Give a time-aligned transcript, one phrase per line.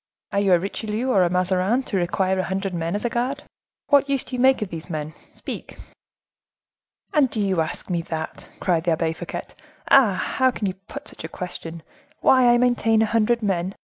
[0.31, 3.43] "Are you a Richelieu or a Mazarin, to require a hundred men as a guard?
[3.89, 5.77] What use do you make of these men?—speak."
[7.13, 9.45] "And do you ask me that?" cried the Abbe Fouquet;
[9.91, 10.13] "ah!
[10.15, 13.75] how can you put such a question,—why I maintain a hundred men?